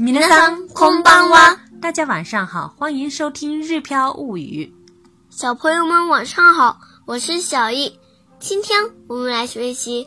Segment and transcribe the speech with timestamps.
[0.00, 4.64] 米勒桑，空邦哇，大家晚上好，欢迎收听《日飘物语》。
[5.38, 7.98] 小朋友们晚上好，我是小易。
[8.38, 8.78] 今天
[9.08, 10.06] 我们来学习，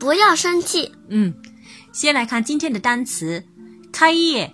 [0.00, 0.92] 不要生气。
[1.06, 1.32] 嗯，
[1.92, 3.46] 先来看今天的单词：
[3.92, 4.52] 开业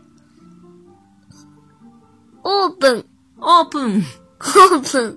[2.42, 5.16] ，open，open，open，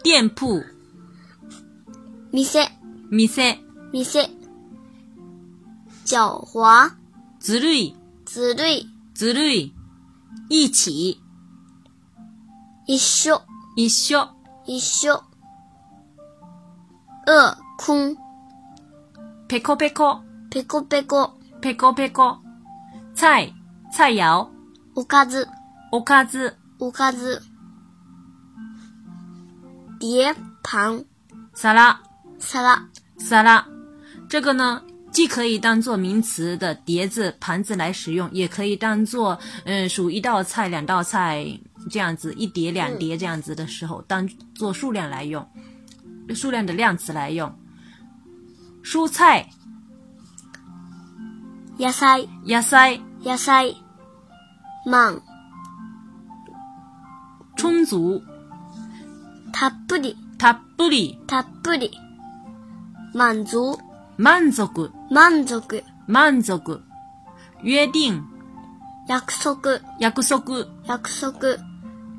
[0.00, 0.60] 店铺
[2.30, 3.50] 店店店，e
[3.90, 4.04] m i
[6.06, 6.86] 狡猾。
[7.46, 7.94] ずるい、
[8.24, 9.72] ずるい、ずるい、
[10.50, 11.22] 一起、
[12.88, 13.40] 一緒、
[13.76, 14.26] 一緒、
[14.66, 15.22] 一緒、う、
[17.78, 18.16] くん、
[19.46, 22.38] ペコペコ、ペコペコ、ペコペコ、
[23.14, 23.54] 菜、
[23.92, 24.48] 菜肴、
[24.96, 25.46] おかず、
[25.92, 27.40] おかず、おかず、
[30.00, 30.34] 碟、
[30.64, 31.04] 盘、
[31.54, 32.02] 皿、
[32.40, 33.68] 皿、皿。
[34.28, 34.82] 这个呢，
[35.15, 41.45] 既可以当做名词的碟子、盘子来使用，也可以当做嗯数一道菜、两道菜
[41.89, 45.45] 这样子，一碟、两碟这样子的时候，当做数量来用，
[46.33, 47.53] 数量的量词来用。
[48.83, 49.47] 蔬菜
[51.77, 53.75] 野菜野菜野菜
[54.85, 55.21] 満
[57.55, 58.23] 充足
[59.53, 61.91] たっぷりたっぷりたっぷり
[63.13, 63.77] 満足
[64.17, 66.80] 満足 満足、満足。
[67.62, 68.20] 約定、
[69.08, 70.66] 約束、約束。
[70.84, 71.56] 約束、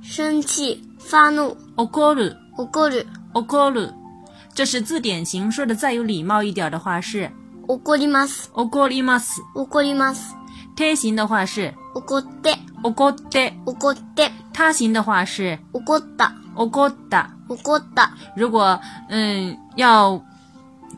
[0.01, 3.93] 生气、发怒、怒る、怒る、怒る。
[4.53, 5.51] 这是字典型。
[5.51, 7.29] 说的再有礼貌一点的话是
[7.67, 9.41] 怒ります、怒ります。
[9.53, 10.33] 怒ります、
[10.77, 13.53] 贴形的话是怒って、怒って。
[13.65, 17.31] 怒って、他形的话是怒った、怒った。
[17.49, 18.77] 怒った、如果
[19.09, 20.21] 嗯要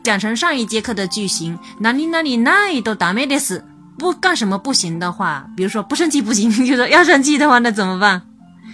[0.03, 3.63] 讲成上一节课的句型，哪里哪里ない都ダメです。
[3.97, 8.21] 不干什么不行的话，比如说不生气不行，就说要生气的话，那怎么办？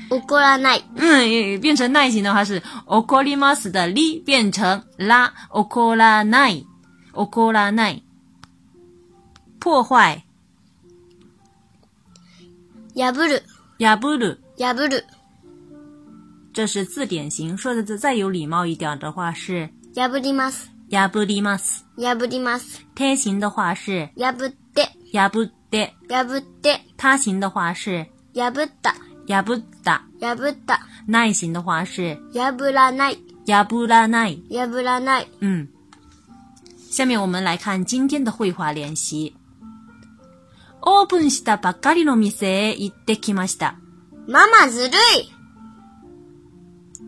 [0.09, 6.65] 怒らない嗯，变成耐型的话是怒ります的り变成ら怒らない
[7.13, 8.03] 怒らない。
[9.59, 10.23] 破坏
[12.95, 13.43] 破る
[13.79, 14.39] 破る。
[14.57, 15.03] 破る
[16.53, 21.85] 这是字典型，说的再有礼貌一点的话是破ります 破ります。
[21.97, 28.95] 破ります贴形的话是破って破って，破って他形的话是破った
[29.27, 34.43] 破った，破った耐形的话是破らない破らない。
[34.49, 35.67] 破らない嗯，
[36.91, 39.35] 下面我们来看今天的绘画练习。
[40.81, 43.75] オープンしたばっかりの店へ行ってきました。
[44.27, 44.97] ママずる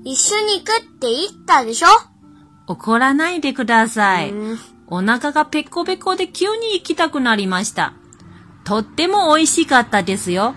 [0.04, 1.88] い一緒に行くって言ったでしょ
[2.69, 4.35] 怒らないでください。
[4.89, 7.95] お腹がペコペコで急に行きたくなりました。
[8.65, 10.53] とっても美味しかったですよ。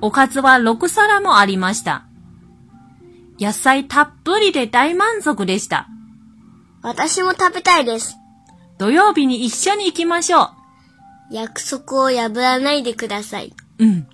[0.00, 2.04] おかずは6皿もありました。
[3.38, 5.86] 野菜たっぷりで大満足でした。
[6.82, 8.16] 私も食べたいです。
[8.78, 10.50] 土曜日に一緒に行きましょう。
[11.30, 13.54] 約束を破らないでください。
[13.78, 14.08] うん。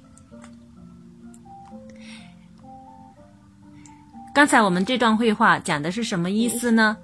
[4.34, 6.96] 刚才我们这段绘画讲的是什么意思呢？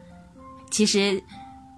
[0.72, 1.22] 其实，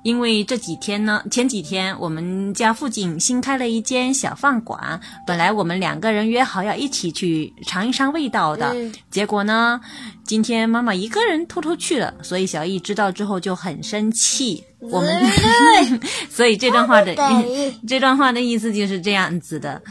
[0.03, 9.79] 因为这几天呢，前几天我们家附近新开了一间小饭馆，本来我们两个人约好要一起去尝一尝味道的，嗯结果呢，
[10.23, 14.63] 今天妈妈一个人偷偷去了，所以小易知道之后就很生气。
[14.79, 19.81] 我们ずる い所以这段话的对 这段话的意思就是这样子的。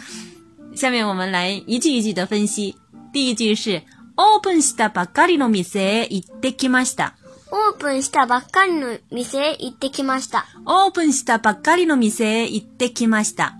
[0.75, 2.75] 下面我们来一句一句的分析。
[3.13, 3.83] 第一句是
[4.24, 7.16] オープンしたばっかりの店へ行ってきました。
[7.52, 10.46] オープンしたばっかりの店へ行ってきました。
[10.64, 13.54] オープンしたばっかりの店へ行ってきました。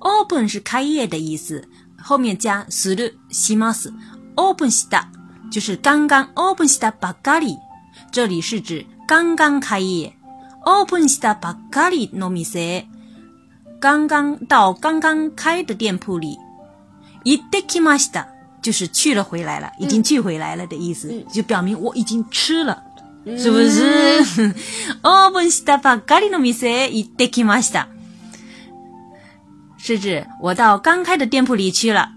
[0.00, 1.64] オープン是开业的意思，
[2.00, 3.92] 后面加するします。
[4.36, 5.08] オープンした
[5.50, 7.56] 就是刚刚オープンしたばっかり，
[8.12, 10.12] 这里是指刚刚开业。
[10.64, 12.86] オープンしたばっかりの店へ，
[13.80, 16.36] 刚刚到刚刚开的店铺里。
[17.24, 18.28] 行ってきました。
[18.67, 22.81] 就是去了回来了，已经去回来了的意思，就表明我已经吃了。
[23.25, 24.53] 是不是？
[25.01, 27.87] オープンしたばっかりの店へ行ってきました。
[29.77, 32.09] 是指我到刚开的店铺里去了。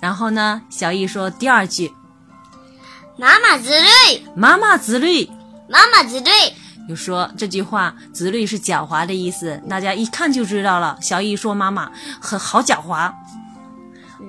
[0.00, 1.90] 然后呢，小易说第二句，
[3.18, 5.28] ママずるい妈妈子绿，
[5.68, 6.52] ママずるい
[6.88, 10.96] 就说这句话子绿是狡猾的意思，大家一看就知道了。
[11.02, 11.90] 小易说妈妈
[12.20, 13.12] 很好狡猾，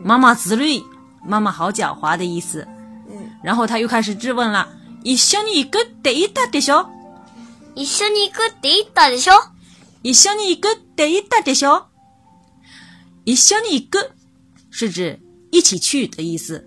[0.04, 0.84] 妈妈子绿，
[1.24, 2.68] 妈妈好狡猾的意思。
[3.10, 4.68] 嗯然后他又开始质问了：
[5.04, 6.88] 一緒に行くって言ったでしょ？
[7.76, 9.34] 一緒に行くって言ったでしょ
[10.04, 11.86] 一緒に行くって言ったでしょ？
[13.26, 14.12] 一緒に行く
[14.72, 15.20] 是指
[15.52, 16.64] 一起去的意思，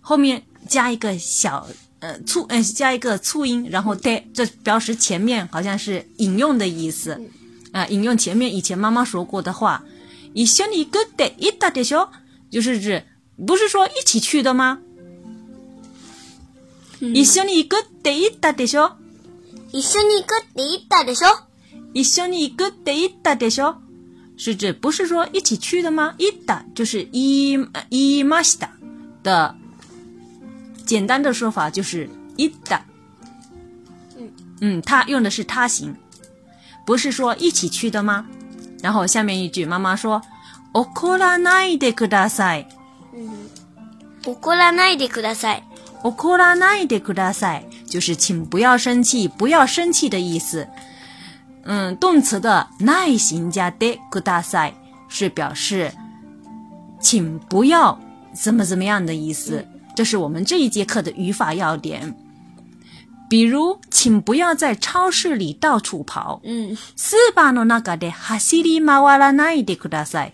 [0.00, 1.66] 后面加一个小
[2.00, 7.20] 呃促呃加一个促音，然后で，这表示前面好像是引用的意思，
[7.72, 9.82] 啊、引用前面以前妈妈说过的话。
[10.34, 12.08] 一緒に行くって言ったでしょ？
[12.52, 13.04] 就是指
[13.46, 14.80] 不是说一起去的吗？
[17.00, 18.92] 一緒に行くって言ったでしょ？
[19.72, 21.28] 一緒に行くって言ったでしょ
[21.94, 23.76] 一緒に行くって言ったでしょ？
[24.36, 26.14] 是指不是说一起去的吗？
[26.18, 28.70] 言った就是言い呃言いました
[29.22, 29.54] 的
[30.86, 32.80] 简单的说法就是言った。
[34.60, 35.94] 嗯，他用的是他形，
[36.84, 38.26] 不是说一起去的吗？
[38.82, 40.20] 然后下面一句，妈妈说：“
[40.72, 42.68] 怒らないでください。
[44.26, 45.64] 怒らないでください。
[46.04, 50.68] 怒らないでください，就是请不要生气，不要生气的意思。
[51.64, 54.74] 嗯，动词的耐形加でください
[55.08, 55.92] 是表示
[57.00, 57.98] 请不要
[58.32, 59.66] 怎么怎么样的意思。
[59.96, 62.14] 这是我们这一节课的语法要点。
[63.28, 66.40] 比如，请不要在超市里到处跑。
[66.44, 70.32] 嗯，スーパーの中で走り回らないでください。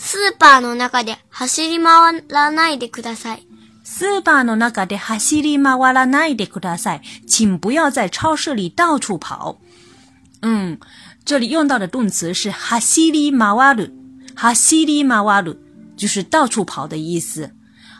[0.00, 3.46] スーパーの中で走り回らないでください。
[3.82, 7.00] スーパーの中で走り回らないでください。
[7.26, 9.58] 请不要在超市里到处跑。
[10.42, 10.78] 嗯，
[11.24, 13.92] 这里用到的动词是走り回る，
[14.34, 15.56] 走り回る
[15.96, 17.50] 就是到处跑的意思。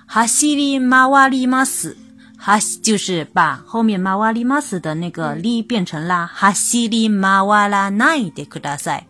[0.07, 1.97] 走り回ります，
[2.37, 9.07] 哈就是把后面回ります的那个り变成了走り回らないでください。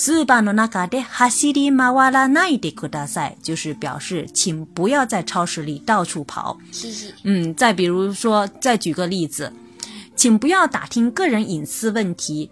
[0.00, 6.58] スーパーの中で走り回らないでください，就是表示请不要在超市里到处跑。
[6.70, 7.14] 嘻嘻。
[7.24, 9.50] 嗯，再比如说，再举个例子，
[10.14, 12.50] 请不要打听个人隐私问题。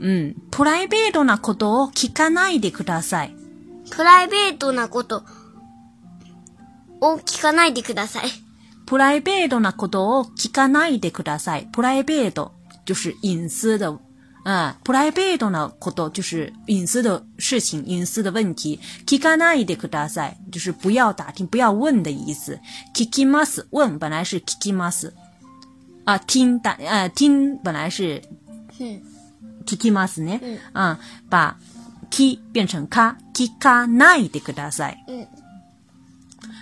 [0.00, 3.34] 嗯，プライベートなことを聞かないでください。
[3.90, 5.24] プライベートなこと
[7.00, 8.24] を聞かないでください。
[8.86, 11.68] プライベートなことを聞かないでください。
[11.70, 12.52] プライベート
[12.84, 14.00] 就是隐私的，
[14.44, 18.80] 嗯，プライベートなこと就是隐私的事情、隐私的问题。
[19.04, 22.58] 聞かないでください就是不要打听、不要问的意思。
[22.94, 25.12] 聞きます问本来是聞きます，
[26.06, 28.22] 啊，听打呃听本来是
[28.78, 29.02] 嗯
[29.66, 30.98] 聞きますね，嗯啊，
[31.28, 31.56] 把
[32.10, 35.04] き变成か、聞かないでください。
[35.06, 35.26] 嗯，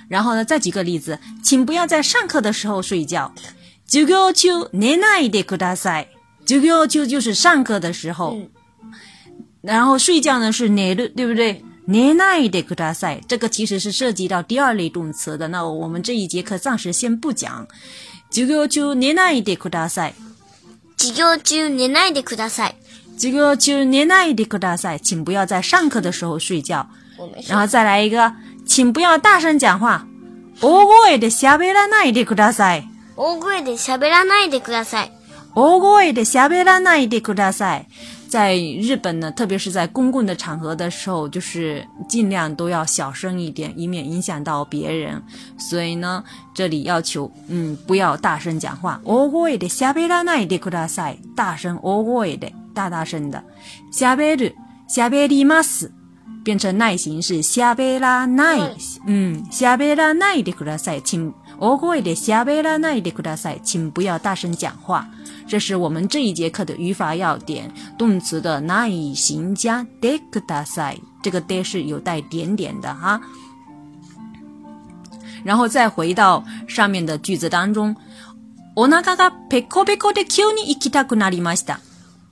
[0.08, 3.32] 然后呢，再举个例子，请不要在上课的时候睡觉。
[3.86, 6.08] 授業中寝ないでください。
[6.46, 8.48] 授業中就是上课的时候，嗯
[9.60, 11.62] 然后睡觉呢是寝る，对不对？
[11.86, 15.48] 寝ないでください，这个其实是涉及到第二类动词的。
[15.48, 17.66] 那我们这一节课暂时先不讲。
[18.30, 20.14] 授業中寝ないでください。
[20.98, 22.74] 授業中寝ないでください。
[23.16, 26.86] 授業中寝ないでください，请不要在上课的时候睡觉。
[27.16, 27.58] 我没事然。
[27.58, 28.32] 后再来一个，
[28.66, 30.06] 请不要大声讲话。
[30.60, 32.86] 大声で喋らないでください。
[33.16, 35.12] 大声で喋らないでください。
[35.54, 37.86] 大声で喋らないでください。
[38.28, 45.22] 在日本呢，特别是在公共的场合的时候，就是尽量都要小声一点，以免影响到别人。
[45.56, 46.22] 所以呢，
[46.54, 49.00] 这里要求，嗯，不要大声讲话。
[49.02, 51.18] 大声で喋らないでください。
[51.34, 53.42] 大声，大声的，大大声的。
[53.90, 54.54] 喋る、
[54.88, 55.90] 喋ります。
[56.44, 58.60] 变成耐形是喋らない。
[59.06, 61.02] 嗯，喋らないでください。
[61.02, 61.32] 请
[61.63, 65.07] 大声で喋らないでください，请不要大声讲话。
[65.47, 67.71] 这是我们这一节课的语法要点。
[67.97, 73.21] 动词的那以形加でください，这个で是有带点点的哈。
[75.45, 77.95] 然后再回到上面的句子当中，
[78.75, 81.79] お腹がペコペコで急に行きたくなりました。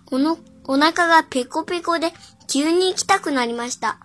[0.06, 0.18] こ
[0.66, 2.12] お腹がペコペコで
[2.50, 4.00] 急に行きたくなりました。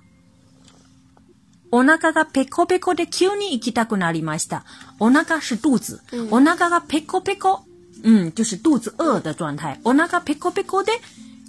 [1.71, 4.65] お腹がペコペコで急に行きたくなりました。
[4.99, 7.61] お腹是肚子，お腹がペコペコ，
[8.03, 9.79] 嗯，就是肚子饿的状态。
[9.85, 10.91] お腹ペコペコで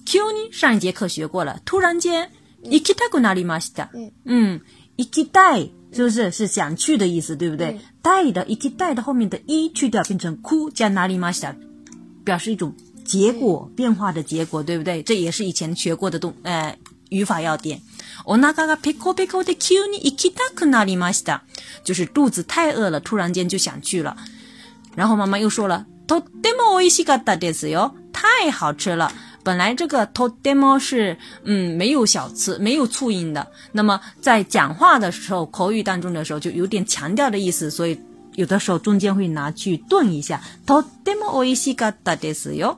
[0.04, 2.28] 急に上一节课学过了，突然间
[2.62, 3.90] 行きたくなりました。
[3.92, 4.60] 嗯嗯，
[4.96, 7.80] 行きたい是不是是想去的意思，对不对？
[8.02, 11.56] たい的行きたい的后面的一去掉，变成く加なりました，
[12.24, 12.72] 表示一种
[13.04, 15.02] 结果变化的结果，对不对？
[15.02, 17.80] 这也是以前学过的动呃语法要点。
[18.26, 21.40] お腹がペコペコで急に行きたくなりました，
[21.84, 24.16] 就是肚子太饿了，突然间就想去了。
[24.94, 29.10] 然后妈妈又说了，とっても美味しかったですよ，太好吃了。
[29.44, 37.98] 本来这个とっても是嗯没有小词没有促音的，那么在讲话的时候，口语当中的时候就有点强调的意思，所以
[38.34, 40.40] 有的时候中间会拿去顿一下。
[40.64, 42.76] とっても美味しかったですよ，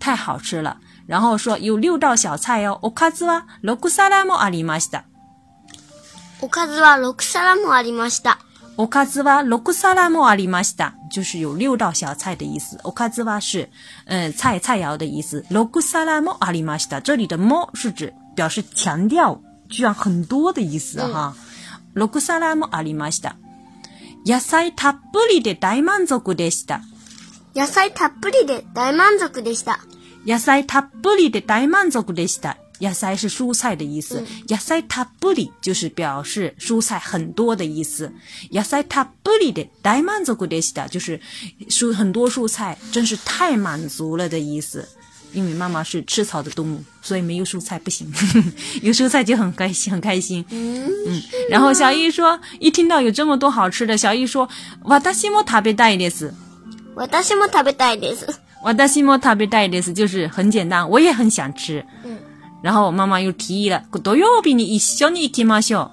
[0.00, 0.78] 太好吃了。
[1.06, 5.04] 然后说有六道小菜哦，おかずは六皿もありました。
[6.42, 8.38] おかずは6皿もありました。
[8.76, 12.78] おかずは六皿もありました，就是有六道小菜的意思。
[12.84, 13.70] おかずは是，
[14.06, 15.42] 嗯，菜菜肴的意思。
[15.50, 19.40] 六皿もありました，这里的も是指表示强调，
[19.70, 21.34] 居然很多的意思哈。
[21.94, 23.36] 六皿もありました。
[24.26, 26.82] 野菜たっぷりで大満足でした。
[27.54, 29.78] 野菜たっぷりで大満足でした。
[30.24, 32.56] 野菜たっぷりで大満足でした。
[32.78, 38.12] 野菜是蔬菜的意思，野菜たっぷり就是表示蔬菜很多的意思。
[38.50, 41.18] 野菜たっぷりで大満足でした就是
[41.70, 44.86] 蔬很多蔬菜，真是太满足了的意思。
[45.32, 48.10] 因为妈妈是吃草的动物，所以没有蔬菜不行，
[48.80, 50.44] 有蔬菜就很开心，很开心。
[50.50, 54.48] 嗯，嗯，然后小易说，一听到有这么多好吃的，小易说，
[54.84, 56.32] 私も食べたいです。
[56.94, 58.26] 私も食べたいです。
[58.62, 61.84] 私も食べたいです，就是很简单，我也很想吃。
[62.04, 62.16] 嗯，
[62.62, 65.90] 然后妈妈又提议了，土曜日に一緒に行きましょ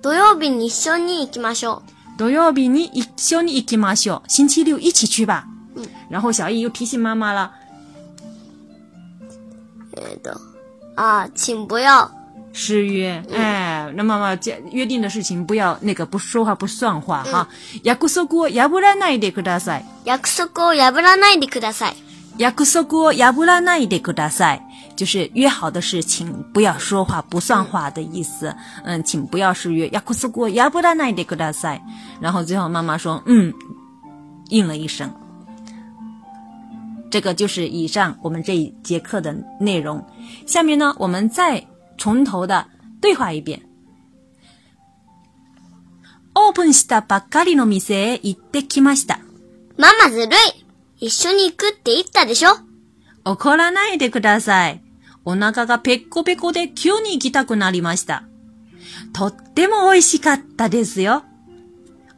[0.00, 0.02] う。
[0.02, 1.82] 土曜日に一緒に行きましょ
[2.18, 4.28] 土曜日に一緒に行きましょう。
[4.28, 5.46] 星期六一起去吧。
[5.74, 7.50] 嗯，然后小易又提醒妈妈了，
[9.94, 10.00] う。
[10.00, 10.38] えっ、と、
[10.96, 12.10] 啊，请不要，
[12.52, 13.22] 失约。
[13.32, 17.46] 哎， 那妈妈这约定的事情不要那个不说话不算话哈。
[17.82, 19.84] 約束を破らないでください。
[20.04, 21.94] 約束を破らないでください。
[22.38, 24.60] 約束を破らないでください，
[24.96, 28.54] 就是约好的事情不要说话不算话的意思。
[28.84, 29.86] 嗯，请不要失约。
[29.88, 31.82] 約束を破らないでください。
[32.20, 33.52] 然后最后妈妈说，嗯，
[34.48, 35.10] 应了一声。
[37.10, 40.02] 这个就是以上我们这一节课的内容。
[40.46, 41.62] 下面呢，我们再
[41.98, 42.66] 从头的
[42.98, 43.60] 对话一遍。
[46.47, 49.19] オープンしたばっかりの店へ行ってきました。
[49.77, 50.29] ママずるい
[50.99, 52.51] 一緒に行くって言ったでしょ
[53.25, 54.81] 怒らないでください。
[55.25, 58.23] お腹がペッコペコで急に行きたくなりました。
[59.13, 61.23] とっても美味しかったですよ。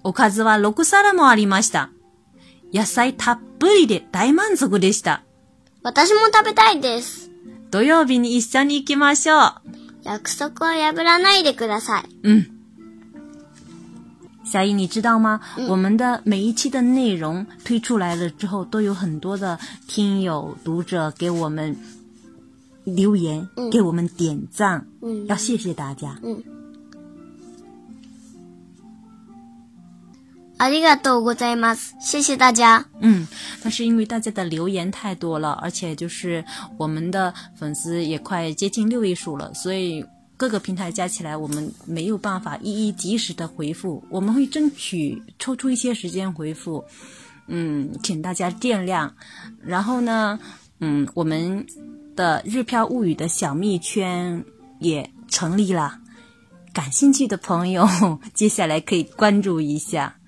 [0.03, 1.89] おかずは6皿もありました。
[2.71, 5.24] 野菜たっぷりで大満足でした。
[5.81, 7.31] 私も食べたいです。
[7.71, 9.39] 土曜日に一緒に行きましょう。
[10.03, 12.09] 約束を破らないでください。
[12.24, 12.59] うん。
[14.49, 15.40] 小易，你知道吗？
[15.68, 21.76] 我们的每一期的内容推出来了之后，都有很多的听友、读者给我们
[22.85, 26.18] 留言，嗯给我们点赞，嗯要谢谢大家。
[26.23, 26.42] うん。
[30.56, 31.94] ありがとうございます。
[32.00, 32.87] 谢谢大家。
[33.00, 33.26] 嗯，
[33.62, 36.44] 但是因为大家的留言太多了，而且就是
[36.78, 40.04] 我们的粉丝也快接近六位数了，所以
[40.39, 46.81] 各个平台加起来，我们没有办法一一及时的回复，我们会争取抽出一些时间回复，
[47.48, 49.12] 嗯，请大家见谅。
[49.62, 50.39] 然后呢，
[50.79, 51.65] 嗯，我们
[52.15, 54.41] 的日漂物语的小蜜圈
[54.79, 56.00] 也成立了，
[56.72, 57.86] 感兴趣的朋友
[58.34, 60.18] 接下来可以关注一下。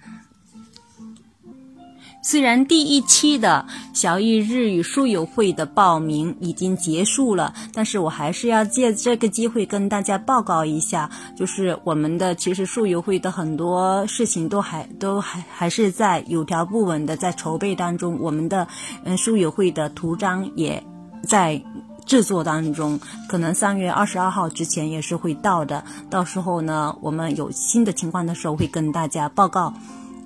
[2.23, 18.67] 虽然第一期的小艺日语书友会的报名已经结束了，但是我还是要借这个机会跟大家报告一下，就是我们的其实书友会的很多事情都还都还还是在有条不紊的在筹备当中，我们的
[19.03, 20.81] 嗯书友会的图章也
[21.27, 21.59] 在
[22.05, 29.73] 制作当中，可能三月二十二号之前也是会到的，到时候呢我们有新的情况的时候会跟大家报告。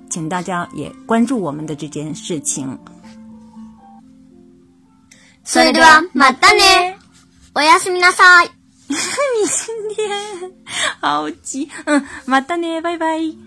[0.09, 2.77] 请大家也关注我们的这件事情。
[5.43, 6.97] それでは、またね。
[7.53, 8.51] おやすみなさ い。
[8.87, 8.95] 你
[9.47, 10.51] 今天
[11.01, 13.44] 好急，嗯，马达呢，拜拜。